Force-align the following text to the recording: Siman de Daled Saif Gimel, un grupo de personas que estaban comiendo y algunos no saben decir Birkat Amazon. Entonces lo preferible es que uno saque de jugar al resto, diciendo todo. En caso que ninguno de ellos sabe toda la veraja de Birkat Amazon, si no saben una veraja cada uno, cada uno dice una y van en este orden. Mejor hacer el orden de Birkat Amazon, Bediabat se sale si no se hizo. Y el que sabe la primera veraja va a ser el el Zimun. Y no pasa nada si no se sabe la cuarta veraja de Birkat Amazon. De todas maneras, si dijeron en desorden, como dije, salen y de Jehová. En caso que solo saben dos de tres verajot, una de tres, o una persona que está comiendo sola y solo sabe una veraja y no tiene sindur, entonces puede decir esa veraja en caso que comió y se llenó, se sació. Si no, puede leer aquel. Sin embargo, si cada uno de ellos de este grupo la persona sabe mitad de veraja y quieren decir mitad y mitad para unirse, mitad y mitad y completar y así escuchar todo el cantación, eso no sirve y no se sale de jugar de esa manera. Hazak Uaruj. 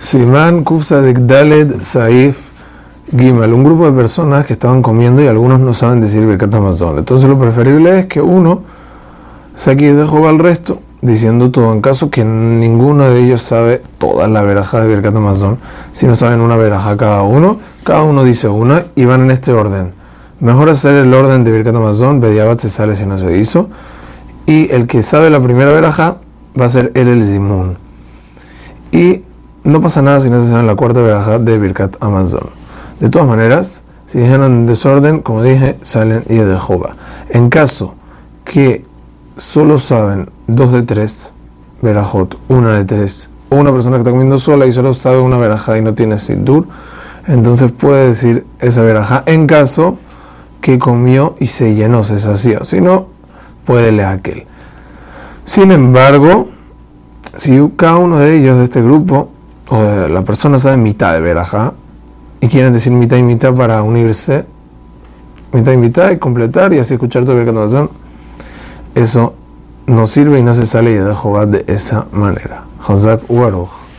Siman 0.00 0.64
de 0.64 1.12
Daled 1.12 1.82
Saif 1.82 2.48
Gimel, 3.14 3.52
un 3.52 3.62
grupo 3.62 3.84
de 3.84 3.92
personas 3.92 4.46
que 4.46 4.54
estaban 4.54 4.80
comiendo 4.80 5.22
y 5.22 5.26
algunos 5.26 5.60
no 5.60 5.74
saben 5.74 6.00
decir 6.00 6.26
Birkat 6.26 6.54
Amazon. 6.54 6.96
Entonces 6.96 7.28
lo 7.28 7.38
preferible 7.38 7.98
es 7.98 8.06
que 8.06 8.22
uno 8.22 8.62
saque 9.54 9.92
de 9.92 10.06
jugar 10.06 10.30
al 10.30 10.38
resto, 10.38 10.80
diciendo 11.02 11.50
todo. 11.50 11.74
En 11.74 11.82
caso 11.82 12.08
que 12.08 12.24
ninguno 12.24 13.10
de 13.10 13.22
ellos 13.22 13.42
sabe 13.42 13.82
toda 13.98 14.26
la 14.26 14.42
veraja 14.42 14.80
de 14.80 14.88
Birkat 14.88 15.14
Amazon, 15.14 15.58
si 15.92 16.06
no 16.06 16.16
saben 16.16 16.40
una 16.40 16.56
veraja 16.56 16.96
cada 16.96 17.20
uno, 17.20 17.58
cada 17.84 18.02
uno 18.02 18.24
dice 18.24 18.48
una 18.48 18.84
y 18.94 19.04
van 19.04 19.20
en 19.24 19.30
este 19.32 19.52
orden. 19.52 19.92
Mejor 20.40 20.70
hacer 20.70 20.94
el 20.94 21.12
orden 21.12 21.44
de 21.44 21.52
Birkat 21.52 21.76
Amazon, 21.76 22.20
Bediabat 22.20 22.58
se 22.58 22.70
sale 22.70 22.96
si 22.96 23.04
no 23.04 23.18
se 23.18 23.36
hizo. 23.36 23.68
Y 24.46 24.72
el 24.72 24.86
que 24.86 25.02
sabe 25.02 25.28
la 25.28 25.40
primera 25.40 25.72
veraja 25.74 26.16
va 26.58 26.64
a 26.64 26.70
ser 26.70 26.90
el 26.94 27.08
el 27.08 27.22
Zimun. 27.22 27.76
Y 28.92 29.24
no 29.70 29.80
pasa 29.80 30.02
nada 30.02 30.20
si 30.20 30.30
no 30.30 30.42
se 30.42 30.48
sabe 30.48 30.62
la 30.64 30.74
cuarta 30.74 31.00
veraja 31.00 31.38
de 31.38 31.58
Birkat 31.58 31.96
Amazon. 32.00 32.50
De 32.98 33.08
todas 33.08 33.26
maneras, 33.26 33.84
si 34.06 34.18
dijeron 34.18 34.52
en 34.52 34.66
desorden, 34.66 35.20
como 35.20 35.42
dije, 35.42 35.78
salen 35.82 36.24
y 36.28 36.36
de 36.36 36.58
Jehová. 36.58 36.96
En 37.28 37.48
caso 37.48 37.94
que 38.44 38.84
solo 39.36 39.78
saben 39.78 40.28
dos 40.46 40.72
de 40.72 40.82
tres 40.82 41.32
verajot, 41.82 42.38
una 42.48 42.74
de 42.74 42.84
tres, 42.84 43.30
o 43.48 43.56
una 43.56 43.72
persona 43.72 43.96
que 43.96 44.00
está 44.00 44.10
comiendo 44.10 44.38
sola 44.38 44.66
y 44.66 44.72
solo 44.72 44.92
sabe 44.94 45.18
una 45.18 45.38
veraja 45.38 45.78
y 45.78 45.82
no 45.82 45.94
tiene 45.94 46.18
sindur, 46.18 46.66
entonces 47.26 47.72
puede 47.72 48.08
decir 48.08 48.46
esa 48.58 48.82
veraja 48.82 49.22
en 49.26 49.46
caso 49.46 49.98
que 50.60 50.78
comió 50.78 51.34
y 51.38 51.46
se 51.46 51.74
llenó, 51.74 52.04
se 52.04 52.18
sació. 52.18 52.64
Si 52.64 52.80
no, 52.80 53.06
puede 53.64 53.92
leer 53.92 54.08
aquel. 54.08 54.46
Sin 55.44 55.72
embargo, 55.72 56.48
si 57.36 57.60
cada 57.76 57.96
uno 57.96 58.18
de 58.18 58.36
ellos 58.36 58.58
de 58.58 58.64
este 58.64 58.82
grupo 58.82 59.30
la 59.70 60.22
persona 60.22 60.58
sabe 60.58 60.76
mitad 60.76 61.12
de 61.14 61.20
veraja 61.20 61.74
y 62.40 62.48
quieren 62.48 62.72
decir 62.72 62.92
mitad 62.92 63.16
y 63.16 63.22
mitad 63.22 63.54
para 63.54 63.82
unirse, 63.82 64.44
mitad 65.52 65.72
y 65.72 65.76
mitad 65.76 66.10
y 66.10 66.18
completar 66.18 66.72
y 66.72 66.78
así 66.78 66.94
escuchar 66.94 67.24
todo 67.24 67.38
el 67.38 67.46
cantación, 67.46 67.90
eso 68.94 69.34
no 69.86 70.06
sirve 70.06 70.38
y 70.38 70.42
no 70.42 70.54
se 70.54 70.66
sale 70.66 71.00
de 71.00 71.14
jugar 71.14 71.48
de 71.48 71.64
esa 71.72 72.06
manera. 72.12 72.64
Hazak 72.86 73.22
Uaruj. 73.28 73.89